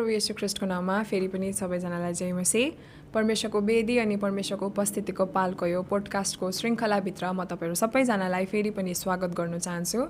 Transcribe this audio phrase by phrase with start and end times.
[0.00, 2.62] प्रभु येशू ख्रिस्टको नाममा फेरि पनि सबैजनालाई जय मसी
[3.14, 9.34] परमेश्वरको वेदी अनि परमेश्वरको उपस्थितिको पालको यो पोडकास्टको श्रृङ्खलाभित्र म तपाईँहरू सबैजनालाई फेरि पनि स्वागत
[9.34, 10.00] गर्न चाहन्छु।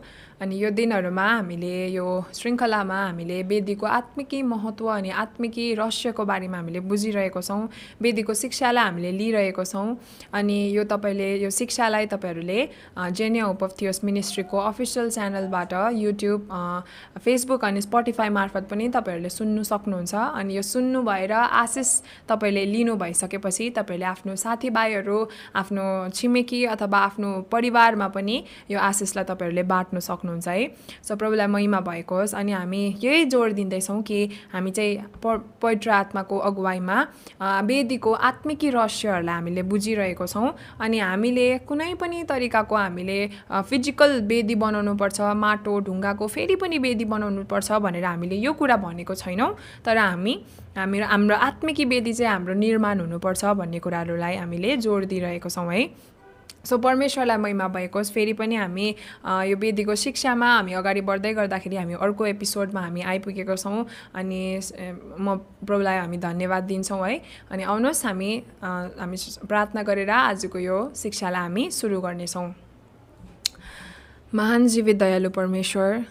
[0.40, 6.80] अनि यो दिनहरूमा हामीले यो श्रृङ्खलामा हामीले वेदीको आत्मिकी महत्त्व अनि आत्मिकी रहस्यको बारेमा हामीले
[6.84, 7.68] बुझिरहेको छौँ।
[8.04, 9.96] वेदीको शिक्षालाई हामीले लिइरहेको छौँ।
[10.36, 12.60] अनि यो तपाईँले यो शिक्षालाई तपाईँहरूले
[13.16, 13.64] जेनिया होप
[14.04, 16.40] मिनिस्ट्रीको अफिसियल च्यानलबाट युट्युब
[17.24, 21.88] फेसबुक अनि स्पोटिफाई मार्फत पनि तपाईँहरूले सुन्नु सक्नुहुन्छ। अनि यो सुन्नु भएर आशिष
[22.28, 25.18] तपाईँले लिनु लिनु भइसकेपछि तपाईँहरूले आफ्नो साथीभाइहरू
[25.54, 28.36] आफ्नो छिमेकी अथवा आफ्नो परिवारमा पनि
[28.70, 30.66] यो आशिषलाई तपाईँहरूले बाँड्नु सक्नुहुन्छ है।
[31.06, 34.18] सो प्रभुलाई महिमा भएको होस्। अनि हामी यही जोड दिँदैछौँ कि
[34.52, 36.96] हामी चाहिँ प पवित्र आत्माको अगुवाईमा
[37.62, 43.18] वेदीको आत्मिकी रहस्यहरूलाई हामीले बुझिरहेको छौँ। अनि हामीले कुनै पनि तरिकाको हामीले
[43.70, 49.54] फिजिकल वेदी बनाउनुपर्छ माटो ढुङ्गाको फेरि पनि वेदी बनाउनुपर्छ भनेर हामीले यो कुरा भनेको छैनौँ।
[49.84, 50.34] तर हामी
[50.76, 55.82] हाम्रो हाम्रो आत्मिकी वेदी चाहिँ हाम्रो निर्माण हुनुपर्छ भन्ने कुराहरूलाई हामीले जोड दिइरहेको छौँ है।
[56.64, 58.86] सो परमेश्वरलाई महिमा भएको फेरि पनि हामी
[59.50, 63.84] यो वेदीको शिक्षामा हामी अगाडि बढ्दै गर्दाखेरि हामी अर्को एपिसोडमा हामी आइपुगेको छौँ
[64.14, 64.40] अनि
[65.18, 68.30] म प्रभुलाई हामी धन्यवाद दिन्छौँ है। अनि आउनुहोस् हामी
[68.62, 69.16] हामी
[69.48, 72.48] प्रार्थना गरेर आजको यो शिक्षालाई हामी सुरु गर्नेछौँ।
[74.32, 76.04] महान जीवित दयालु परमेश्वर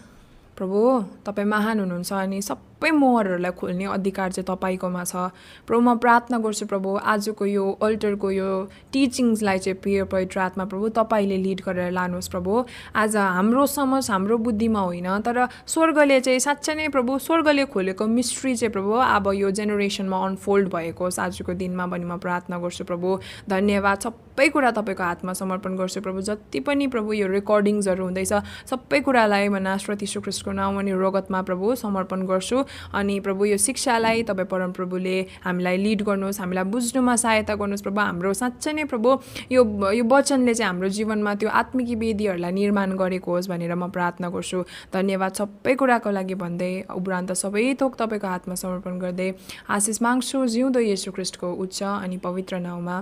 [0.56, 0.80] प्रभु
[1.26, 5.28] तपाईँ महान हुनुहुन्छ अनि सब सबै मोहरहरूलाई खोल्ने अधिकार चाहिँ तपाईँकोमा छ।
[5.68, 8.48] प्रभु म प्रार्थना गर्छु प्रभु आजको यो अल्टरको यो
[8.88, 12.64] टिचिङ्सलाई चाहिँ प्रिय पवित्र आत्मा प्रभु तपाईँले लिड गरेर लानुहोस् प्रभु।
[12.96, 18.54] आज हाम्रो समझ हाम्रो बुद्धिमा होइन तर स्वर्गले चाहिँ साँच्चै नै प्रभु स्वर्गले खोलेको मिस्ट्री
[18.56, 23.08] चाहिँ प्रभु अब यो जेनेरेसनमा अनफोल्ड भएको होस् आजको दिनमा भने म प्रार्थना गर्छु प्रभु।
[23.44, 28.32] धन्यवाद सबै कुरा तपाईँको हातमा समर्पण गर्छु प्रभु जति पनि प्रभु यो रेकर्डिङ्सहरू हुँदैछ
[28.72, 34.22] सबै कुरालाई म नाश्रती सुकृष्टको नाउँ अनि रोगतमा प्रभु समर्पण गर्छु। अनि प्रभु यो शिक्षालाई
[34.30, 39.08] तपाईँ परमप्रभुले हामीलाई लिड गर्नुहोस् हामीलाई बुझ्नुमा सहायता गर्नुहोस्। प्रभु हाम्रो साँच्चै नै प्रभु
[39.52, 44.28] यो यो वचनले चाहिँ हाम्रो जीवनमा त्यो आत्मिकी वेदीहरूलाई निर्माण गरेको होस् भनेर म प्रार्थना
[44.28, 44.58] गर्छु।
[44.92, 49.30] धन्यवाद सबै कुराको लागि भन्दै उपरान्त सबै थोक तपाईँको हातमा समर्पण गर्दै
[49.68, 52.96] आशिष माग्छु जिउँदो येसु ख्रिस्टको उच्च अनि पवित्र नाउँमा।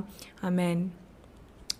[0.44, 1.07] आमेन।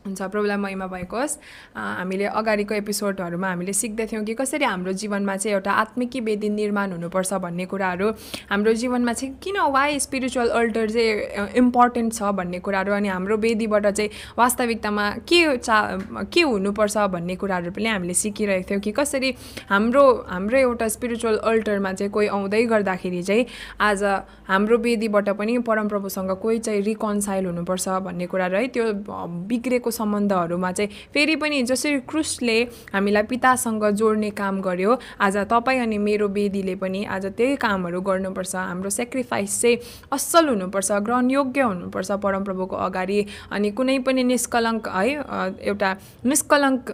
[0.09, 1.37] हुन्छ प्रभुलाई महिमा भएको होस्
[1.77, 7.35] हामीले अगाडिको एपिसोडहरूमा हामीले सिक्दैथ्यौँ कि कसरी हाम्रो जीवनमा चाहिँ एउटा आत्मिकी वेदी निर्माण हुनुपर्छ
[7.45, 8.11] भन्ने कुराहरू।
[8.51, 13.87] हाम्रो जीवनमा चाहिँ किन वाइ स्पिरिचुअल अल्टर चाहिँ इम्पोर्टेन्ट छ भन्ने कुराहरू अनि हाम्रो वेदीबाट
[13.87, 15.79] चाहिँ वास्तविकतामा के चा
[16.33, 19.35] के हुनुपर्छ भन्ने कुराहरू पनि हामीले सिकिरहेको थियौँ कि कसरी
[19.69, 23.47] हाम्रो हाम्रो एउटा स्पिरिचुअल अल्टरमा चाहिँ कोही आउँदै गर्दाखेरि चाहिँ
[23.81, 24.05] आज
[24.49, 28.93] हाम्रो वेदीबाट पनि परमप्रभुसँग कोही चाहिँ रिकन्साइल हुनुपर्छ भन्ने कुराहरू है त्यो
[29.49, 32.59] बिग्रेको सम्बन्धहरूमा चाहिँ फेरि पनि जसरी क्रुसले
[32.95, 38.55] हामीलाई पितासँग जोड्ने काम गर्यो आज तपाईँ अनि मेरो बेदीले पनि आज त्यही कामहरू गर्नुपर्छ।
[38.59, 39.77] हाम्रो सेक्रिफाइस चाहिँ
[40.13, 43.21] असल हुनुपर्छ ग्रहणयोग्य हुनुपर्छ परमप्रभुको अगाडि।
[43.51, 45.11] अनि कुनै पनि निष्कलङ्क है
[45.69, 45.91] एउटा
[46.25, 46.91] निष्कलङ्क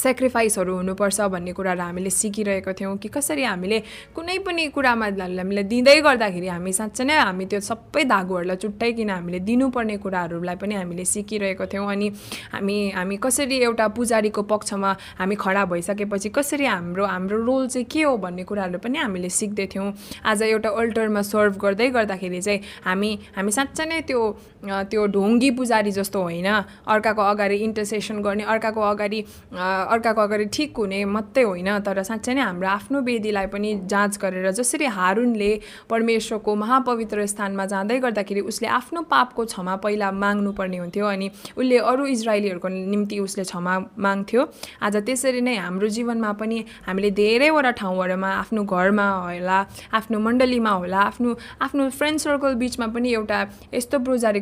[0.00, 3.78] सेक्रिफाइसहरू हुनुपर्छ भन्ने कुराहरू हामीले सिकिरहेको थियौँ कि कसरी हामीले
[4.16, 9.38] कुनै पनि कुरामा हामीले दिँदै गर्दाखेरि हामी साँच्चै नै हामी त्यो सबै धागोहरूलाई चुट्टाइकन हामीले
[9.48, 12.08] दिनुपर्ने कुराहरूलाई पनि हामीले सिकिरहेको थियौँ। अनि
[12.52, 18.02] हामी हामी कसरी एउटा पुजारीको पक्षमा हामी खडा भइसकेपछि कसरी हाम्रो हाम्रो रोल चाहिँ के
[18.02, 19.92] हो भन्ने कुराहरू पनि हामीले सिक्दैथ्यौँ
[20.24, 24.20] आज एउटा अल्टरमा सर्भ गर्दै गर्दाखेरि चाहिँ हामी हामी साँच्चै नै त्यो
[24.62, 26.46] त्यो ढोङ्गी पुजारी जस्तो होइन।
[26.86, 29.20] अर्काको अगाडि इन्टरसेसन गर्ने अर्काको अगाडि
[29.52, 34.50] अर्काको अगाडि ठिक हुने मात्रै होइन। तर साँच्चै नै हाम्रो आफ्नो वेदीलाई पनि जाँच गरेर
[34.52, 35.50] जसरी हारुनले
[35.90, 42.06] परमेश्वरको महापवित्र स्थानमा जाँदै गर्दाखेरि उसले आफ्नो पापको क्षमा पहिला माग्नुपर्ने हुन्थ्यो अनि उसले अरू
[42.06, 44.42] इजरायलीहरूको निम्ति उसले क्षमा माग्थ्यो।
[44.82, 49.58] आज त्यसरी नै हाम्रो जीवनमा पनि हामीले धेरैवटा ठाउँहरूमा आफ्नो घरमा होला
[49.92, 53.38] आफ्नो मण्डलीमा होला आफ्नो आफ्नो फ्रेन्ड सर्कल बिचमा पनि एउटा
[53.74, 53.98] यस्तो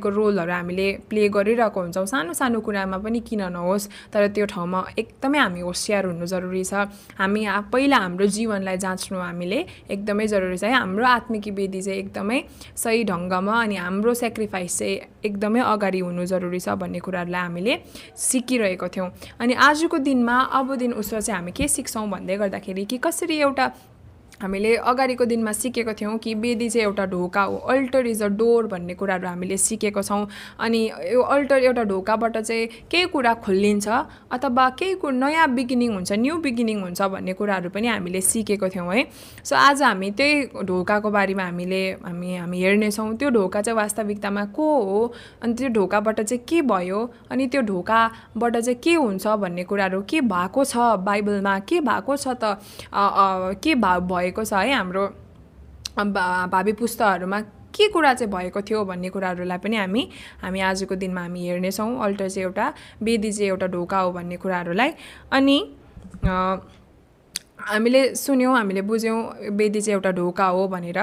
[0.08, 4.80] प्रोजारीको रोलहरू हामीले प्ले गरिरहेको हुन्छौँ। सानो सानो कुरामा पनि किन नहोस् तर त्यो ठाउँमा
[4.98, 6.88] एकदमै हामी होसियार हुनु जरुरी छ।
[7.18, 7.40] हामी
[7.72, 9.58] पहिला हाम्रो जीवनलाई जाँच्नु हामीले
[9.90, 12.38] एकदमै जरुरी छ। है हाम्रो आत्मिकी वेदी चाहिँ एकदमै
[12.76, 17.74] सही ढङ्गमा अनि हाम्रो सेक्रिफाइस चाहिँ एकदमै अगाडि हुनु जरुरी छ भन्ने कुराहरूलाई हामीले
[18.16, 19.08] सिकिरहेको थियौँ।
[19.40, 23.66] अनि आजको दिनमा अब दिन उसो चाहिँ हामी के सिक्छौँ भन्दै गर्दाखेरि कि कसरी एउटा
[24.42, 28.66] हामीले अगाडिको दिनमा सिकेको थियौँ कि वेदी चाहिँ एउटा ढोका हो अल्टर इज अ डोर
[28.66, 30.26] भन्ने कुराहरू हामीले सिकेको छौँ।
[30.60, 30.82] अनि
[31.12, 36.36] यो अल्टर एउटा ढोकाबाट चाहिँ केही कुरा खोलिन्छ अथवा केही कुरो नयाँ बिगिनिङ हुन्छ न्यू
[36.38, 39.04] बिगिनिङ हुन्छ भन्ने कुराहरू पनि हामीले सिकेको थियौँ है।
[39.44, 44.68] सो आज हामी त्यही ढोकाको बारेमा हामीले हामी हामी हेर्नेछौँ त्यो ढोका चाहिँ वास्तविकतामा को
[44.84, 45.00] हो
[45.42, 47.00] अनि त्यो ढोकाबाट चाहिँ के भयो
[47.30, 52.38] अनि त्यो ढोकाबाट चाहिँ के हुन्छ भन्ने कुराहरू के भएको छ बाइबलमा के भएको छ
[52.38, 52.56] त
[53.62, 55.04] के भा भयो भएको छ है हाम्रो
[56.52, 57.40] भावी पुस्ताहरूमा?
[57.74, 60.02] के कुरा चाहिँ भएको थियो भन्ने कुराहरूलाई पनि हामी
[60.42, 62.66] हामी आजको दिनमा हामी हेर्नेछौँ। अल्टर चाहिँ एउटा
[63.02, 64.90] वेदी चाहिँ एउटा ढोका हो भन्ने कुराहरूलाई।
[65.32, 65.56] अनि
[67.58, 69.18] हामीले सुन्यौँ हामीले बुझ्यौँ
[69.58, 70.98] वेदी चाहिँ एउटा ढोका हो भनेर।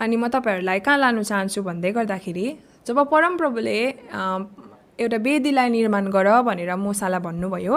[0.00, 2.46] अनि म तपाईँहरूलाई कहाँ लानु चाहन्छु भन्दै गर्दाखेरि
[2.86, 3.78] जब परमप्रभुले
[4.98, 7.76] एउटा वेदीलाई निर्माण गर भनेर मुसालाई भन्नुभयो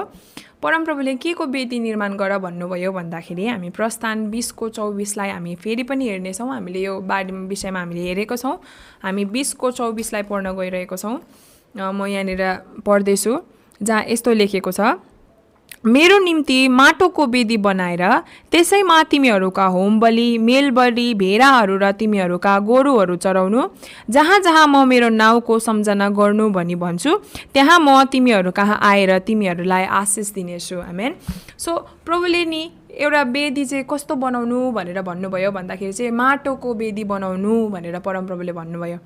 [0.64, 6.08] परमप्रभुले के को वेदी निर्माण गर भन्नुभयो भन्दाखेरि हामी प्रस्थान बिसको चौबिसलाई हामी फेरि पनि
[6.10, 8.56] हेर्नेछौँ। हामीले यो बारे विषयमा हामीले हेरेको छौँ।
[9.02, 11.18] हामी बिसको चौबिसलाई पढ्न गइरहेको छौँ।
[11.76, 12.44] म यहाँनिर
[12.86, 13.34] पढ्दैछु
[13.82, 15.02] जहाँ यस्तो लेखेको छ।
[15.84, 18.02] मेरो निम्ति माटोको वेदी बनाएर
[18.52, 23.62] त्यसैमा तिमीहरूका होमबलि मेलबलि भेडाहरू र तिमीहरूका गोरुहरू चराउनु।
[24.10, 27.16] जहाँ जहाँ म मेरो नाउँको सम्झना गर्नु भनी भन्छु
[27.54, 31.16] त्यहाँ म तिमीहरू कहाँ आएर तिमीहरूलाई आशिष दिनेछु। आमेन
[31.58, 32.62] सो प्रभुले नि
[32.92, 38.98] एउटा वेदी चाहिँ कस्तो बनाउनु भनेर भन्नुभयो भन्दाखेरि चाहिँ माटोको वेदी बनाउनु भनेर परमप्रभुले भन्नुभयो।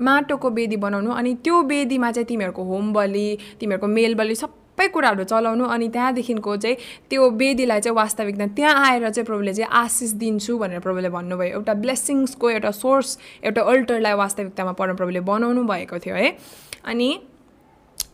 [0.00, 3.26] माटोको वेदी बनाउनु अनि त्यो वेदीमा चाहिँ तिमीहरूको होम बलि
[3.60, 6.76] तिमीहरूको मेल बलि सबै कुराहरू चलाउनु अनि त्यहाँदेखिको चाहिँ
[7.10, 11.74] त्यो वेदीलाई चाहिँ वास्तविकता त्यहाँ आएर चाहिँ प्रभुले चाहिँ आशिष दिन्छु भनेर प्रभुले भन्नुभयो। एउटा
[11.74, 16.36] ब्लेसिङ्सको एउटा सोर्स एउटा अल्टरलाई वास्तविकतामा परमप्रभुले बनाउनु भएको थियो है।
[16.84, 17.10] अनि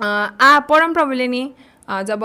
[0.00, 1.42] आ परमप्रभुले नि
[1.88, 2.20] जब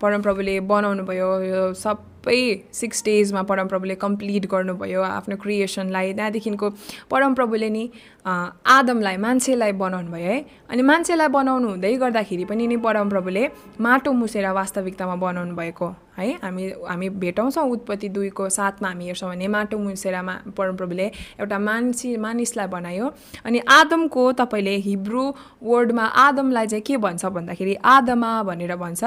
[0.00, 6.70] परमप्रभुले बनाउनु भयो यो सबै सिक्स डेजमा परमप्रभुले कम्प्लिट गर्नुभयो आफ्नो क्रिएसनलाई त्यहाँदेखिको
[7.10, 7.90] परमप्रभुले नि
[8.26, 13.44] आदमलाई मान्छेलाई बनाउनु भयो है। अनि मान्छेलाई बनाउनु हुँदै गर्दाखेरि पनि नि परमप्रभुले
[13.80, 19.48] माटो मुसेर वास्तविकतामा बनाउनु भएको है। हामी हामी भेटाउँछौँ उत्पत्ति दुईको साथमा हामी हेर्छौँ भने
[19.48, 21.06] माटो मुसेरमा परमप्रभुले
[21.38, 23.06] एउटा मान्छे मानिसलाई बनायो।
[23.46, 25.24] अनि आदमको तपाईँले हिब्रू
[25.62, 29.04] वर्डमा आदमलाई चाहिँ के भन्छ भन्दाखेरि आदमा भनेर भन्छ।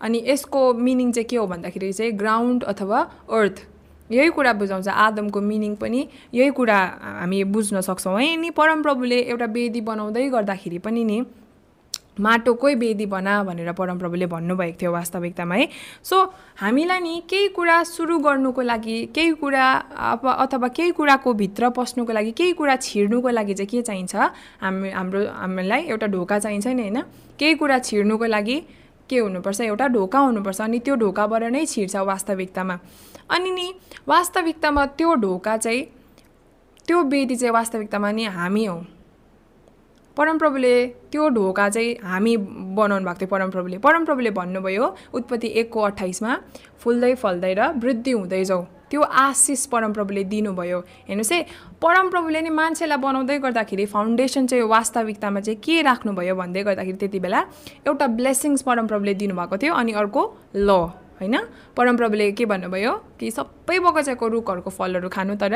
[0.00, 3.00] अनि यसको मिनिङ चाहिँ के हो भन्दाखेरि चाहिँ ग्राउन्ड अथवा
[3.30, 3.66] अर्थ
[4.10, 6.78] यही कुरा बुझाउँछ आदमको मिनिङ पनि। यही कुरा
[7.20, 11.24] हामी बुझ्न सक्छौँ। है नि परमप्रभुले एउटा वेदी बनाउँदै गर्दाखेरि पनि नि
[12.20, 15.68] माटोकै वेदी बना भनेर परमप्रभुले भन्नुभएको थियो वास्तविकतामा है।
[16.04, 16.16] सो
[16.60, 19.64] हामीलाई नि केही कुरा सुरु गर्नुको लागि केही कुरा
[19.96, 24.14] अब अथवा केही कुराको भित्र पस्नुको लागि केही कुरा छिर्नुको लागि चाहिँ के चाहिन्छ?
[24.60, 27.00] हामी हाम्रो हामीलाई एउटा ढोका चाहिन्छ नि होइन?
[27.38, 28.56] केही कुरा छिर्नुको लागि
[29.08, 32.78] के हुनुपर्छ एउटा ढोका हुनुपर्छ अनि त्यो ढोकाबाट नै छिर्छ वास्तविकतामा।
[33.30, 33.66] अनि नि
[34.08, 35.82] वास्तविकतामा त्यो ढोका चाहिँ
[36.86, 38.78] त्यो वेदी चाहिँ वास्तविकतामा नि हामी हौ।
[40.16, 40.74] परमप्रभुले
[41.12, 42.36] त्यो ढोका चाहिँ हामी
[42.76, 46.32] बनाउनु भएको थियो परमप्रभुले। परमप्रभुले भन्नुभयो उत्पत्ति एकको अठाइसमा
[46.80, 50.78] फुल्दै फल्दै र वृद्धि हुँदै जाऊ। त्यो आशिष परमप्रभुले दिनुभयो।
[51.08, 51.40] हेर्नुहोस् है
[51.80, 57.40] परमप्रभुले नि मान्छेलाई बनाउँदै गर्दाखेरि फाउन्डेसन चाहिँ वास्तविकतामा चाहिँ के राख्नुभयो भन्दै गर्दाखेरि त्यति बेला
[57.88, 60.22] एउटा ब्लेसिङ्स परमप्रभुले दिनुभएको थियो अनि अर्को
[60.54, 60.70] ल
[61.22, 61.36] होइन?
[61.76, 65.54] परमप्रभुले के भन्नुभयो कि सबै बगैँचाको रुखहरूको फलहरू खानु तर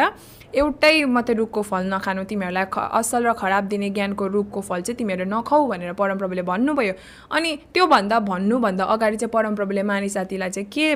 [0.54, 4.96] एउटै मात्रै रुखको फल नखानु तिमीहरूलाई ख असल र खराब दिने ज्ञानको रुखको फल चाहिँ
[4.96, 6.94] तिमीहरू नखाऊ भनेर परमप्रभुले भन्नुभयो।
[7.34, 10.86] अनि त्योभन्दा भन्नुभन्दा अगाडि चाहिँ परमप्रभुले मानिस जातिलाई चाहिँ के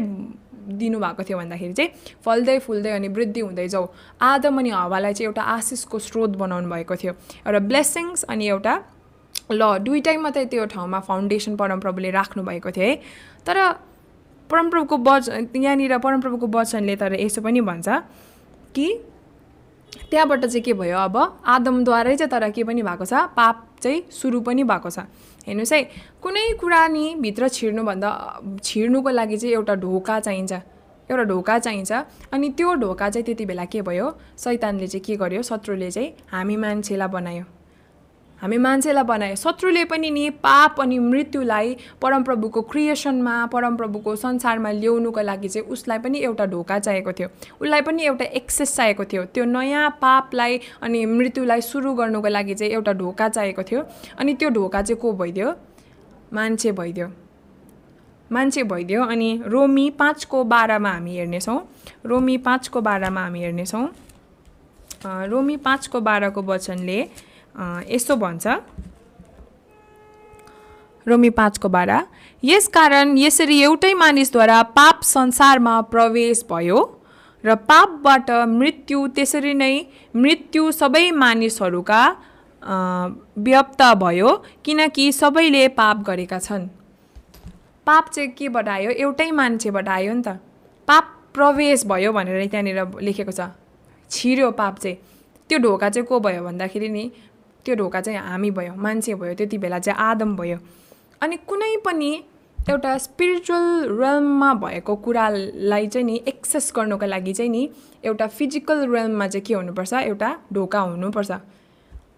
[0.60, 1.90] दिनुभएको थियो भन्दाखेरि चाहिँ
[2.24, 3.86] फल्दै फुल्दै अनि वृद्धि हुँदै जाऊ।
[4.22, 7.12] आदम अनि हवालाई चाहिँ एउटा आशिषको स्रोत बनाउनु भएको थियो।
[7.46, 8.74] एउटा ब्लेसिङ्स अनि एउटा
[9.50, 12.94] ल दुइटै मात्रै त्यो ठाउँमा फाउन्डेसन परमप्रभुले राख्नुभएको थियो है।
[13.46, 13.56] तर
[14.50, 17.88] परमप्रभुको वच यहाँनिर परमप्रभुको वचनले तर यसो पनि भन्छ
[18.74, 18.86] कि
[20.10, 20.98] त्यहाँबाट चाहिँ के भयो?
[20.98, 23.14] अब आदमद्वारै चाहिँ तर के पनि भएको छ?
[23.34, 25.06] पाप चाहिँ सुरु पनि भएको छ।
[25.46, 25.82] हेर्नुहोस् है
[26.22, 28.10] कुनै कुरा नि भित्र छिर्नुभन्दा
[28.64, 30.52] छिर्नुको लागि चाहिँ एउटा ढोका चाहिन्छ।
[31.10, 31.92] एउटा ढोका चाहिन्छ
[32.32, 34.06] अनि त्यो ढोका चाहिँ त्यति बेला के भयो?
[34.38, 35.42] सैतानले चाहिँ के गर्यो?
[35.42, 37.44] शत्रुले चाहिँ हामी मान्छेलाई बनायो।
[38.42, 45.48] हामी मान्छेलाई बनायो। शत्रुले पनि नि पाप अनि मृत्युलाई परमप्रभुको क्रिएसनमा परमप्रभुको संसारमा ल्याउनुको लागि
[45.48, 47.28] चाहिँ उसलाई पनि एउटा ढोका चाहिएको थियो।
[47.60, 52.72] उसलाई पनि एउटा एक्सेस चाहिएको थियो। त्यो नयाँ पापलाई अनि मृत्युलाई सुरु गर्नुको लागि चाहिँ
[52.72, 53.80] एउटा ढोका चाहिएको थियो।
[54.18, 55.54] अनि त्यो ढोका चाहिँ को भइदियो?
[56.32, 57.08] मान्छे भइदियो।
[58.32, 61.58] मान्छे भइदियो अनि रोमी पाँचको बाह्रमा हामी हेर्नेछौँ।
[62.06, 63.88] रोमी पाँचको बाह्रमा हामी हेर्नेछौँ।
[65.28, 66.98] रोमी पाँचको बाह्रको वचनले
[67.54, 68.46] अ, यस्तो भन्छ।
[71.06, 71.92] रोमी पाँचको बाह्र
[72.42, 76.78] यसकारण यसरी एउटै मानिसद्वारा पाप संसारमा प्रवेश भयो
[77.44, 79.74] र पापबाट मृत्यु त्यसरी नै
[80.14, 82.02] मृत्यु सबै मानिसहरूका
[83.46, 84.30] व्याप्त भयो
[84.64, 86.66] किनकि सबैले पाप गरेका छन्।
[87.86, 90.36] पाप चाहिँ केबाट आयो एउटै मान्छेबाट आयो नि त।
[90.88, 91.04] पाप
[91.34, 93.40] प्रवेश भयो भनेर त्यहाँनिर लेखेको छ।
[94.10, 94.96] छिर्यो पाप चाहिँ।
[95.50, 97.04] त्यो ढोका चाहिँ को भयो भन्दाखेरि नि
[97.64, 100.58] त्यो ढोका चाहिँ हामी भयो मान्छे भयो त्यति बेला चाहिँ आदम भयो।
[101.22, 102.10] अनि कुनै पनि
[102.70, 103.64] एउटा स्पिरिचुअल
[104.00, 107.68] रेलममा भएको कुरालाई चाहिँ नि एक्सेस गर्नुको लागि चाहिँ नि
[108.04, 109.92] एउटा फिजिकल रेलममा चाहिँ के हुनुपर्छ?
[109.94, 111.30] एउटा ढोका हुनुपर्छ।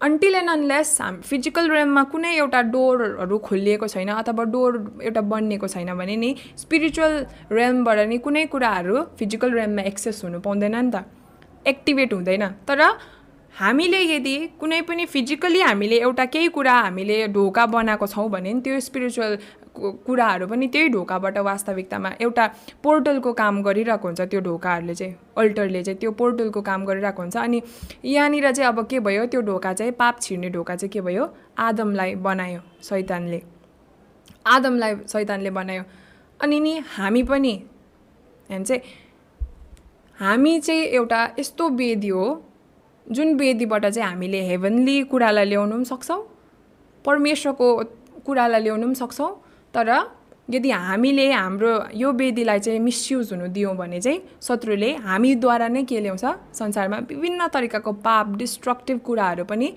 [0.03, 4.71] अन्टिल एन्ड अनलेस हाम फिजिकल रेममा कुनै एउटा डोरहरू खोलिएको छैन अथवा डोर
[5.03, 7.13] एउटा बनिएको छैन भने नि स्पिरिचुअल
[7.51, 11.05] रेमबाट नि कुनै कुराहरू फिजिकल रेममा एक्सेस हुनु पाउँदैन नि त।
[11.67, 12.81] एक्टिभेट हुँदैन। तर
[13.59, 18.79] हामीले यदि कुनै पनि फिजिकली हामीले एउटा केही कुरा हामीले ढोका बनाएको छौँ भने त्यो
[18.79, 19.35] स्पिरिचुअल
[20.05, 22.45] कुराहरू पनि त्यही ढोकाबाट वास्तविकतामा एउटा
[22.83, 27.61] पोर्टलको काम गरिरहेको हुन्छ त्यो ढोकाहरूले चाहिँ अल्टरले चाहिँ त्यो पोर्टलको काम गरिरहेको हुन्छ। अनि
[28.05, 31.25] यहाँनिर चाहिँ अब के भयो त्यो ढोका चाहिँ पाप छिर्ने ढोका चाहिँ के भयो
[31.57, 33.41] आदमलाई बनायो सैतानले।
[34.47, 35.83] आदमलाई सैतानले बनायो।
[36.39, 37.53] अनि नि हामी पनि
[38.49, 38.81] चाहिँ
[40.17, 42.25] हामी चाहिँ एउटा यस्तो वेदी हो
[43.11, 46.21] जुन वेदीबाट चाहिँ हामीले हेभनली कुरालाई ल्याउनु पनि सक्छौँ
[47.05, 47.67] परमेश्वरको
[48.25, 49.31] कुरालाई ल्याउनु पनि सक्छौँ
[49.75, 49.89] तर
[50.49, 55.99] यदि हामीले हाम्रो यो वेदीलाई चाहिँ मिसयुज हुनु दियौँ भने चाहिँ शत्रुले हामीद्वारा नै के
[55.99, 56.25] ल्याउँछ?
[56.53, 59.73] संसारमा विभिन्न तरिकाको पाप डिस्ट्रक्टिभ कुराहरू पनि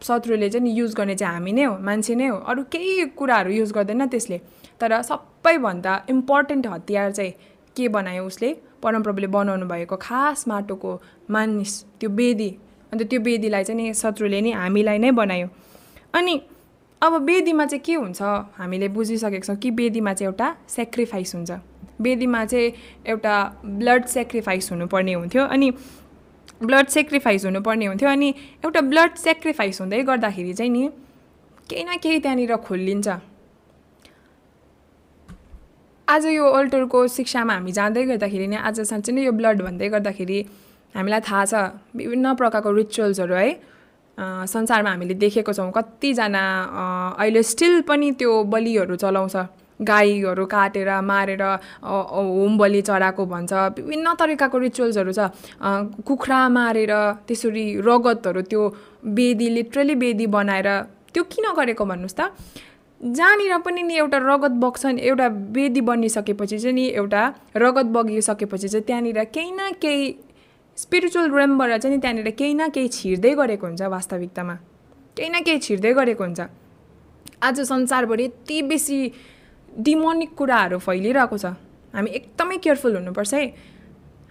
[0.00, 3.72] शत्रुले चाहिँ युज गर्ने चाहिँ हामी नै हो मान्छे नै हो। अरू केही कुराहरू युज
[3.72, 4.38] गर्दैन त्यसले।
[4.80, 7.32] तर सबैभन्दा इम्पोर्टेन्ट हतियार चाहिँ
[7.76, 8.56] के बनायो उसले?
[8.82, 10.92] परमप्रभुले बनाउनु भएको खास माटोको
[11.30, 12.50] मानिस त्यो वेदी
[12.92, 15.48] अन्त त्यो वेदीलाई चाहिँ नि शत्रुले नि हामीलाई नै बनायो।
[16.14, 16.34] अनि
[17.02, 18.22] अब वेदीमा चाहिँ के हुन्छ?
[18.58, 21.50] हामीले बुझिसकेको छौँ कि वेदीमा चाहिँ एउटा सेक्रिफाइस हुन्छ।
[22.00, 22.72] वेदीमा चाहिँ
[23.06, 23.34] एउटा
[23.64, 25.70] ब्लड सेक्रिफाइस हुनुपर्ने हुन्थ्यो। अनि
[26.62, 28.28] ब्लड सेक्रिफाइस हुनुपर्ने हुन्थ्यो। अनि
[28.64, 30.88] एउटा ब्लड सेक्रिफाइस हुँदै गर्दाखेरि चाहिँ नि
[31.70, 33.08] केही न केही त्यहाँनिर खोलिन्छ।
[36.12, 40.38] आज यो अल्टरको शिक्षामा हामी जाँदै गर्दाखेरि नै आज साँच्चै नै यो ब्लड भन्दै गर्दाखेरि
[40.94, 41.54] हामीलाई थाहा छ
[41.96, 43.48] विभिन्न प्रकारको रिचुअल्सहरू है
[44.44, 46.42] संसारमा हामीले देखेको छौँ। कतिजना
[47.16, 49.36] अहिले स्टिल पनि त्यो बलिहरू चलाउँछ।
[49.80, 51.42] गाईहरू काटेर मारेर
[51.80, 55.32] होम बलि चढाएको भन्छ। विभिन्न तरिकाको रिचुअल्सहरू छ।
[56.04, 56.92] कुखुरा मारेर
[57.24, 58.62] त्यसरी रगतहरू त्यो
[59.16, 60.68] बेदी लिटरली बेदी बनाएर
[61.14, 62.28] त्यो किन गरेको भन्नुहोस् त?
[63.04, 68.84] जहाँनिर पनि नि एउटा रगत बग्छ एउटा वेदी बनिसकेपछि चाहिँ नि एउटा रगत बगिसकेपछि चाहिँ
[68.84, 70.14] त्यहाँनिर केही न केही
[70.76, 74.54] स्पिरिचुअल रेमबाट चाहिँ नि त्यहाँनिर केही न केही छिर्दै गरेको हुन्छ वास्तविकतामा।
[75.18, 76.40] केही न केही छिर्दै गरेको हुन्छ।
[77.42, 79.12] आज संसारभरि यति बेसी
[79.78, 81.46] डिमोनिक कुराहरू फैलिरहेको छ।
[81.94, 83.46] हामी एकदमै केयरफुल हुनुपर्छ है।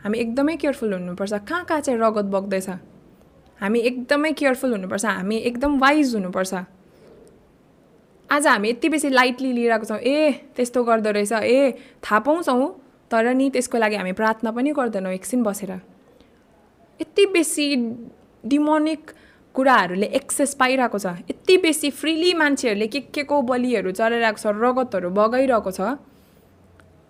[0.03, 2.69] हामी एकदमै केयरफुल हुनुपर्छ। कहाँ कहाँ चाहिँ रगत बग्दैछ?
[3.59, 6.53] हामी एकदमै केयरफुल हुनुपर्छ। हामी एकदम वाइज हुनुपर्छ।
[8.31, 12.67] आज हामी यति बेसी लाइटली लिइरहेको छौँ। ए त्यस्तो गर्दो रहेछ। ए थाहा पाउँछौँ।
[13.11, 15.71] तर नि त्यसको लागि हामी प्रार्थना पनि गर्दैनौँ एकछिन बसेर।
[16.99, 17.65] यति बेसी
[18.43, 19.11] डिमोनिक
[19.55, 25.09] कुराहरूले एक्सेस पाइरहेको छ। यति बेसी फ्रिली मान्छेहरूले के के को बलिहरू चलाइरहेको छ रगतहरू
[25.11, 25.99] बगाइरहेको छ।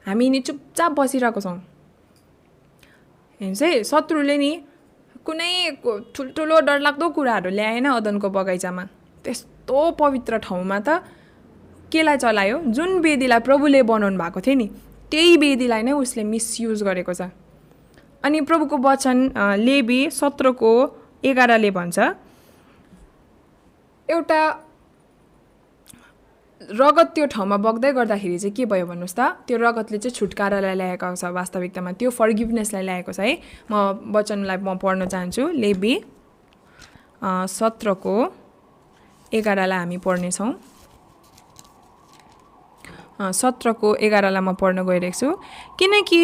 [0.05, 1.57] हामी नि चुपचाप बसिरहेको छौँ।
[3.41, 4.51] हेर्नुहोस् है शत्रुले नि
[5.21, 5.53] कुनै
[5.85, 8.83] ठुल्ठुलो डरलाग्दो कुराहरू ल्याएन अदनको बगैँचामा।
[9.71, 10.99] त्यस्तो पवित्र ठाउँमा त
[11.91, 12.57] केलाई चलायो?
[12.75, 14.67] जुन वेदीलाई प्रभुले बनाउनु भएको थियो नि
[15.11, 17.31] त्यही वेदीलाई नै उसले मिसयुज गरेको छ।
[18.23, 19.17] अनि प्रभुको वचन
[19.63, 20.71] लेबी सत्रको
[21.23, 21.97] एघारले भन्छ
[24.09, 24.41] एउटा
[26.61, 29.21] रगत त्यो ठाउँमा बग्दै गर्दाखेरि चाहिँ के भयो भन्नुहोस् त?
[29.47, 33.39] त्यो रगतले चाहिँ छुटकारालाई ल्याएको छ वास्तविकतामा। त्यो फर्गिभनेसलाई ल्याएको छ है।
[33.71, 35.93] म वचनलाई म पढ्न चाहन्छु। लेबी
[37.23, 38.15] सत्रको
[39.33, 40.51] एघारलाई हामी पढ्नेछौँ।
[43.33, 45.29] सत्रको एघारलाई म पढ्न गइरहेको छु।
[45.79, 46.23] किनकि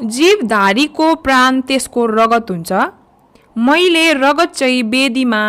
[0.00, 2.72] जीवधारीको प्राण त्यसको रगत हुन्छ।
[3.56, 5.42] मैले रगत चाहिँ वेदीमा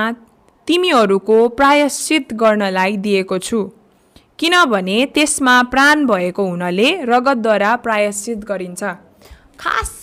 [0.67, 3.59] तिमीहरूको प्रायश्चित गर्नलाई दिएको छु।
[4.39, 8.83] किनभने त्यसमा प्राण भएको हुनाले रगतद्वारा प्रायश्चित गरिन्छ।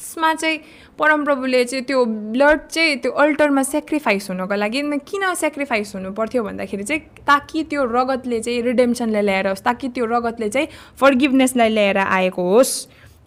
[0.09, 0.59] खासमा चाहिँ
[0.99, 6.85] परमप्रभुले चाहिँ त्यो ब्लड चाहिँ त्यो अल्टरमा सेक्रिफाइस हुनको लागि किन सेक्रिफाइस हुनु पर्थ्यो भन्दाखेरि
[6.85, 10.69] चाहिँ ताकि त्यो रगतले चाहिँ रिडेम्सनलाई ल्याएर होस् ताकि त्यो रगतले चाहिँ
[11.01, 12.73] फर्गिभनेसलाई ल्याएर आएको होस्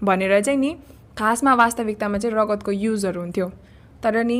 [0.03, 0.71] भनेर चाहिँ नि
[1.17, 3.47] खासमा वास्तविकतामा चाहिँ रगतको युजहरू हुन्थ्यो।
[4.03, 4.39] तर नि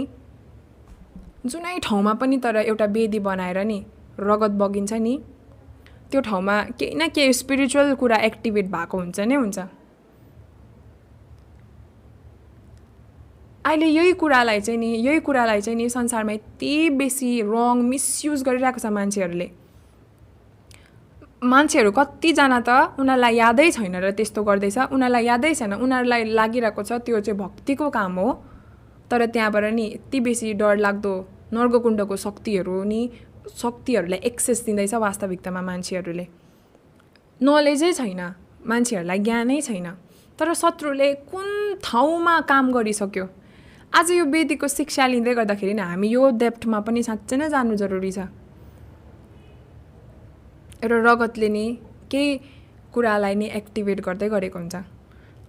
[1.45, 3.79] जुनै ठाउँमा पनि तर एउटा वेदी बनाएर नि
[4.19, 5.13] रगत बगिन्छ नि
[6.11, 9.59] त्यो ठाउँमा केही न केही स्पिरिचुअल कुरा एक्टिभेट भएको हुन्छ नै हुन्छ।
[13.65, 18.79] अहिले यही कुरालाई चाहिँ नि यही कुरालाई चाहिँ नि संसारमा यति बेसी रङ मिसयुज गरिरहेको
[18.79, 19.47] छ मान्छेहरूले।
[21.45, 26.91] मान्छेहरू कतिजना त उनीहरूलाई यादै छैन र त्यस्तो गर्दैछ। उनीहरूलाई यादै छैन। उनीहरूलाई लागिरहेको छ
[27.05, 28.29] त्यो चाहिँ भक्तिको काम हो।
[29.09, 31.13] तर त्यहाँबाट नि यति बेसी डरलाग्दो
[31.53, 33.01] नर्गकुण्डको शक्तिहरू नि
[33.61, 36.25] शक्तिहरूलाई एक्सेस दिँदैछ वास्तविकतामा मान्छेहरूले।
[37.41, 38.21] नलेजै छैन।
[38.65, 39.87] मान्छेहरूलाई ज्ञानै छैन।
[40.39, 41.47] तर शत्रुले कुन
[41.85, 43.25] ठाउँमा काम गरिसक्यो?
[43.93, 48.11] आज यो वेदीको शिक्षा लिँदै गर्दाखेरि नै हामी यो डेप्थमा पनि साँच्चै नै जानु जरुरी
[48.11, 48.19] छ।
[50.79, 51.65] एउटा रगतले नि
[52.07, 52.29] केही
[52.93, 54.75] कुरालाई नि एक्टिभेट गर्दै गरेको हुन्छ।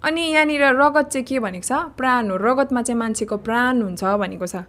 [0.03, 1.73] अनि यहाँनिर रगत चाहिँ के भनेको छ?
[1.95, 4.67] प्राण हो। रगतमा चाहिँ मान्छेको प्राण हुन्छ भनेको छ।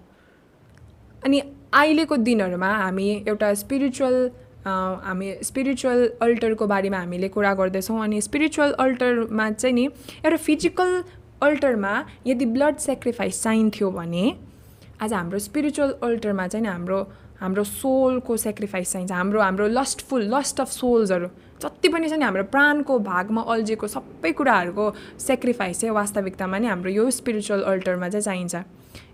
[1.26, 1.38] अनि
[1.74, 4.16] अहिलेको दिनहरूमा हामी एउटा स्पिरिचुअल
[5.10, 9.86] हामी स्पिरिचुअल अल्टरको बारेमा हामीले कुरा गर्दैछौँ। अनि स्पिरिचुअल अल्टरमा चाहिँ नि
[10.22, 10.92] एउटा फिजिकल
[11.44, 11.94] अल्टरमा
[12.28, 14.26] यदि ब्लड सेक्रिफाइस चाहिन्थ्यो भने
[15.02, 17.00] आज हाम्रो स्पिरिचुअल अल्टरमा चाहिँ हाम्रो
[17.40, 21.28] हाम्रो सोलको सेक्रिफाइस चाहिन्छ। हाम्रो हाम्रो लस्टफुल लस्ट अफ सोल्सहरू
[21.62, 24.86] जति पनि छ नि हाम्रो प्राणको भागमा अल्झेको सबै कुराहरूको
[25.20, 28.56] सेक्रिफाइस चाहिँ वास्तविकतामा नि हाम्रो यो स्पिरिचुअल अल्टरमा चाहिँ चाहिन्छ।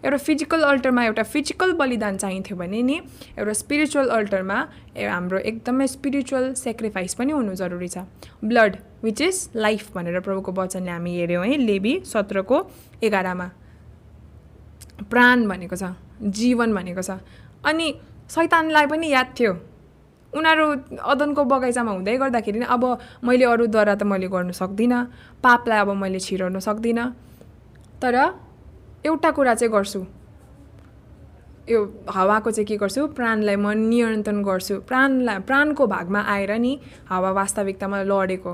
[0.06, 3.00] एउटा फिजिकल अल्टरमा एउटा फिजिकल बलिदान चाहिन्थ्यो भने नि
[3.40, 4.58] एउटा स्पिरिचुअल अल्टरमा
[4.98, 8.06] हाम्रो एकदमै स्पिरिचुअल सेक्रिफाइस पनि हुनु जरुरी छ।
[8.46, 12.58] ब्लड विच इज लाइफ भनेर प्रभुको वचनले हामी हेऱ्यौँ है लेबी सत्रको
[13.04, 13.48] एघारमा।
[15.10, 17.12] प्राण भनेको छ जीवन भनेको छ।
[17.66, 17.88] अनि
[18.30, 19.54] सैतानलाई पनि याद थियो।
[20.34, 20.66] उनीहरू
[21.02, 22.84] अदनको बगैँचामा हुँदै गर्दाखेरि अब
[23.24, 25.00] मैले अरूद्वारा त मैले गर्नु सक्दिनँ
[25.44, 27.06] पापलाई अब मैले छिराउनु सक्दिनँ।
[28.02, 28.16] तर
[29.06, 30.06] एउटा कुरा चाहिँ गर्छु।
[31.70, 31.80] यो
[32.10, 33.08] हावाको चाहिँ के गर्छु?
[33.18, 38.54] प्राणलाई म नियन्त्रण गर्छु। प्राणलाई प्राणको भागमा आएर नि हावा वास्तविकतामा लडेको।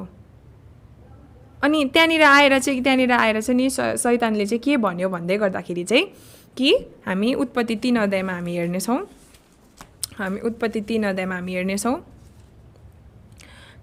[1.65, 6.05] अनि त्यहाँनिर आएर चाहिँ त्यहाँनिर आएर चाहिँ नि सैतानले चाहिँ के भन्यो भन्दै गर्दाखेरि चाहिँ
[6.57, 6.73] कि
[7.05, 8.99] हामी उत्पत्ति तिन अध्यायमा हामी हेर्नेछौँ।
[10.19, 11.95] हामी उत्पत्ति तिन अध्यायमा हामी हेर्नेछौँ।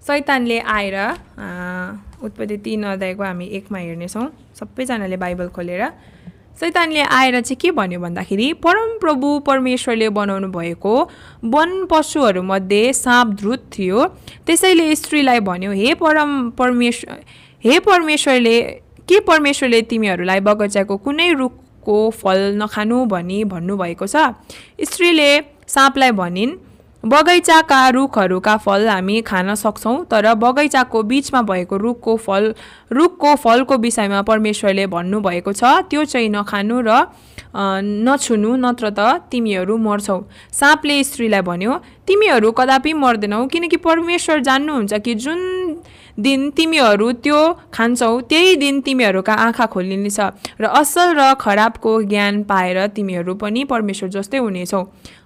[0.07, 0.95] सैतानले आएर
[2.23, 4.25] उत्पत्ति तिन अध्यायको हामी एकमा हेर्नेछौँ।
[4.59, 5.83] सबैजनाले बाइबल खोलेर
[6.59, 10.95] सैतानले आएर चाहिँ के भन्यो भन्दाखेरि परमप्रभु परमेश्वरले बनाउनु भएको
[11.53, 14.05] वन पशुहरूमध्ये साँप ध्रुत थियो।
[14.45, 17.23] त्यसैले स्त्रीलाई भन्यो हे परम परमेश्वर
[17.63, 18.61] हे परमेश्वरले
[19.07, 24.15] के परमेश्वरले तिमीहरूलाई बगैँचाको कुनै रुखको फल नखानु भनी भन्नुभएको छ?
[24.83, 25.29] स्त्रीले
[25.67, 26.51] साँपलाई भनिन्
[27.03, 32.53] बगैँचाका रुखहरूका फल हामी खान सक्छौँ तर बगैँचाको बिचमा भएको रुखको फल
[32.91, 36.99] रुखको फलको विषयमा परमेश्वरले भन्नुभएको छ त्यो चाहिँ नखानु र
[37.55, 38.99] नछुनु नत्र त
[39.31, 40.19] तिमीहरू मर्छौ।
[40.51, 45.39] साँपले स्त्रीलाई भन्यो तिमीहरू कदापि मर्दैनौ किनकि परमेश्वर जान्नुहुन्छ कि जुन
[46.17, 47.41] दिन तिमीहरू त्यो
[47.73, 50.19] खान्छौ त्यही दिन तिमीहरूका आँखा खोलिनेछ
[50.61, 54.83] र असल र खराबको ज्ञान पाएर तिमीहरू पनि परमेश्वर जस्तै हुनेछौ।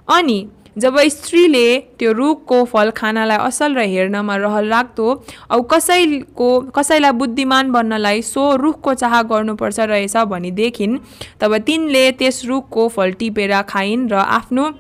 [0.08, 0.39] अनि
[0.78, 1.67] जब स्त्रीले
[2.00, 5.08] त्यो रुखको फल खानालाई असल र हेर्नमा रहल लाग्दो
[5.52, 10.97] औ कसैको कसैलाई बुद्धिमान बन्नलाई सो रुखको चाह गर्नुपर्छ रहेछ भनी देखिन्
[11.41, 14.71] तब तिनले त्यस रुखको फल टिपेर खाइन् र आफ्नो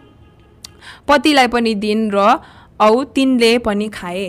[1.07, 2.17] पतिलाई पनि दिन् र
[2.79, 4.27] औ तिनले पनि खाए।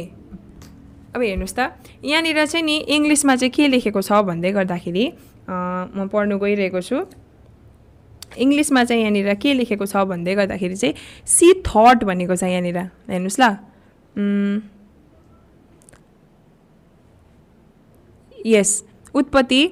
[1.15, 1.61] अब हेर्नुहोस् त
[2.05, 5.05] यहाँनिर चाहिँ नि इङ्ग्लिसमा चाहिँ के लेखेको छ भन्दै गर्दाखेरि
[5.49, 6.97] म पढ्नु गइरहेको छु।
[8.37, 10.95] इङ्ग्लिसमा चाहिँ यहाँनिर के लेखेको छ भन्दै गर्दाखेरि चाहिँ
[11.27, 13.45] सी थट भनेको छ यहाँनिर। हेर्नुहोस् ल।
[18.47, 18.71] यस
[19.15, 19.63] उत्पत्ति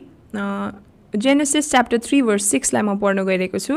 [1.15, 3.77] जेनेसिस च्याप्टर थ्री वर्स सिक्सलाई म पढ्न गइरहेको छु।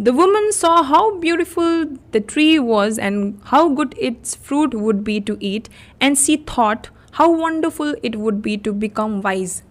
[0.00, 1.72] The woman saw how beautiful
[2.12, 5.68] the tree was and how good its fruit would be to eat
[6.02, 9.62] and she thought how wonderful it would be to become wise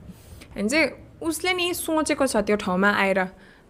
[0.56, 0.89] होइन चाहिँ
[1.21, 3.23] उसले नि सोचेको छ त्यो ठाउँमा आएर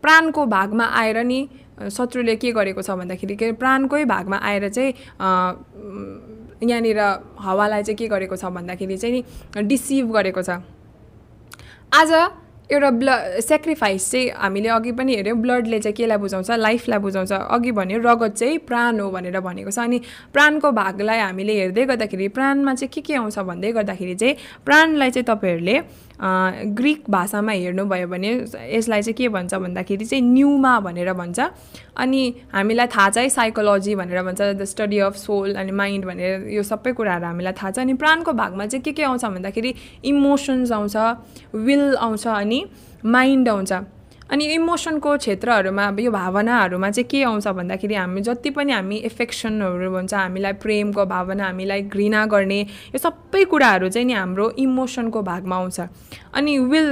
[0.03, 1.47] प्राणको भागमा आएर नि
[1.91, 4.93] शत्रुले के गरेको छ भन्दाखेरि के प्राणकै भागमा आएर चाहिँ
[6.63, 6.99] यहाँनिर
[7.39, 9.23] हावालाई चाहिँ के गरेको छ भन्दाखेरि चाहिँ
[9.55, 10.49] नि डिसिभ गरेको छ।
[11.93, 12.11] आज
[12.71, 16.51] एउटा ब्ल सेक्रिफाइस चाहिँ हामीले अघि पनि हेऱ्यौँ ब्लडले चाहिँ केलाई बुझाउँछ?
[16.51, 19.99] लाइफलाई बुझाउँछ। अघि भन्यो रगत चाहिँ प्राण हो भनेर भनेको छ। अनि
[20.33, 25.25] प्राणको भागलाई हामीले हेर्दै गर्दाखेरि प्राणमा चाहिँ के के आउँछ भन्दै गर्दाखेरि चाहिँ प्राणलाई चाहिँ
[25.25, 25.79] तपाईँहरूले
[26.19, 28.29] ग्रिक भाषामा हेर्नुभयो भने
[28.75, 31.39] यसलाई चाहिँ के भन्छ भन्दाखेरि चाहिँ न्युमा भनेर भन्छ।
[31.97, 32.21] अनि
[32.53, 36.63] हामीलाई थाहा छ है साइकोलोजी भनेर भन्छ द स्टडी अफ सोल अनि माइन्ड भनेर यो
[36.63, 39.73] सबै कुराहरू हामीलाई थाहा छ। अनि प्राणको भागमा चाहिँ के के आउँछ भन्दाखेरि
[40.05, 40.95] इमोसन्स आउँछ
[41.53, 42.65] विल आउँछ अनि
[43.05, 43.73] माइन्ड आउँछ।
[44.31, 50.13] अनि इमोसनको क्षेत्रहरूमा यो भावनाहरूमा चाहिँ के आउँछ भन्दाखेरि हामी जति पनि हामी एफेक्सनहरू भन्छ
[50.13, 55.79] हामीलाई प्रेमको भावना हामीलाई घृणा गर्ने यो सबै कुराहरू चाहिँ नि हाम्रो इमोसनको भागमा आउँछ।
[56.33, 56.89] अनि विल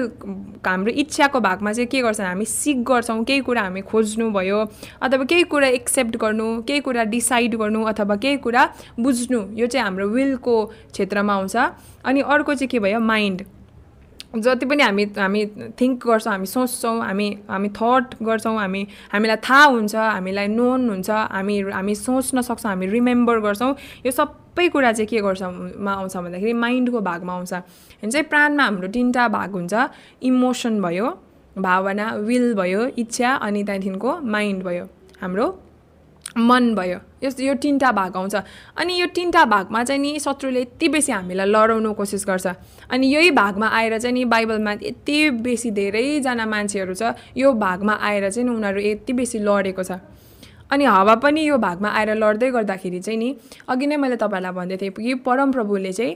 [0.66, 4.60] हाम्रो इच्छाको भागमा चाहिँ के गर्छ हामी सिक गर्छौँ केही कुरा हामी खोज्नु भयो
[5.02, 8.64] अथवा केही कुरा एक्सेप्ट गर्नु केही कुरा डिसाइड गर्नु अथवा केही कुरा
[9.00, 11.56] बुझ्नु यो चाहिँ हाम्रो विलको क्षेत्रमा आउँछ।
[12.06, 13.44] अनि अर्को चाहिँ के भयो माइन्ड
[14.36, 15.46] जति पनि हामी हामी
[15.80, 18.82] थिङ्क गर्छौँ हामी सोच्छौँ हामी हामी थट गर्छौँ हामी
[19.14, 24.44] हामीलाई थाहा हुन्छ हामीलाई नोन हुन्छ हामी हामी सोच्न सक्छौँ हामी रिमेम्बर गर्छौँ। यो सब
[24.56, 25.44] कुरा चाहिँ के गर्छ
[25.84, 29.74] मा आउँछ भन्दाखेरि माइन्डको भागमा आउँछ। भने चाहिँ प्राणमा हाम्रो तिनवटा भाग हुन्छ
[30.24, 31.08] इमोसन भयो
[31.60, 34.86] भावना विल भयो इच्छा अनि त्यहाँदेखिको माइन्ड भयो।
[35.22, 35.48] हाम्रो
[36.38, 38.36] मन भयो। यस्तो यो तिनवटा भाग आउँछ।
[38.78, 42.48] अनि यो तिनवटा भागमा चाहिँ नि शत्रुले यति बेसी हामीलाई लडाउनु कोसिस गर्छ।
[42.92, 48.30] अनि यही भागमा आएर चाहिँ नि बाइबलमा यति बेसी धेरैजना मान्छेहरू छ यो भागमा आएर
[48.30, 50.00] चाहिँ नि उनीहरू यति बेसी लडेको छ।
[50.72, 53.36] अनि हावा पनि यो भागमा आएर लड्दै गर्दाखेरि चाहिँ नि
[53.70, 56.14] अघि नै मैले तपाईँहरूलाई भन्दै थिएँ कि परमप्रभुले चाहिँ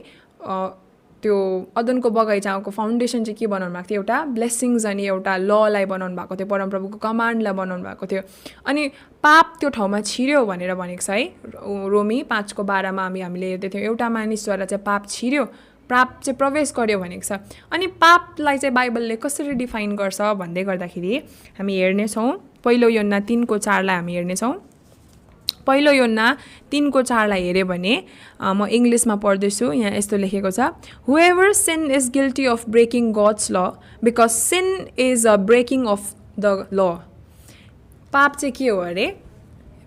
[1.22, 1.36] त्यो
[1.76, 6.36] अदनको बगैँचाको फाउन्डेसन चाहिँ के बनाउनु भएको थियो एउटा ब्लेसिङ्स अनि एउटा ललाई बनाउनु भएको
[6.36, 8.22] थियो परमप्रभुको कमान्डलाई बनाउनु भएको थियो।
[8.66, 8.82] अनि
[9.24, 11.24] पाप त्यो ठाउँमा छिर्यो भनेर भनेको छ है
[11.92, 15.44] रोमी पाँचको बाह्रमा हामी हामीले हेर्दै थियौँ एउटा मानिसद्वारा चाहिँ पाप छिर्यो
[15.90, 17.32] पाप चाहिँ प्रवेश गर्यो भनेको छ।
[17.72, 21.12] अनि पापलाई चाहिँ बाइबलले कसरी डिफाइन गर्छ भन्दै गर्दाखेरि
[21.58, 22.28] हामी हेर्नेछौँ
[22.64, 24.52] पहिलो योन्ना तिनको चारलाई हामी हेर्नेछौँ।
[25.66, 26.26] पहिलो योन्ना
[26.70, 27.94] तिनको चारलाई हेऱ्यो भने
[28.40, 30.60] म इङ्ग्लिसमा पढ्दैछु यहाँ यस्तो लेखेको छ।
[31.08, 33.58] However sin is guilty of breaking God's law
[34.04, 34.66] because sin
[34.98, 36.80] is a breaking of the law
[38.12, 39.06] पाप चाहिँ के हो अरे?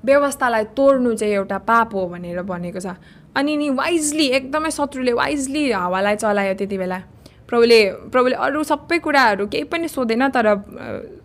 [0.06, 2.96] व्यवस्थालाई तोड्नु चाहिँ एउटा पाप हो भनेर भनेको छ।
[3.36, 7.00] अनि नि वाइजली एकदमै शत्रुले वाइजली हावालाई चलायो त्यति बेला।
[7.50, 7.80] प्रभुले
[8.12, 10.48] प्रभुले अरू सबै कुराहरू केही पनि सोधेन तर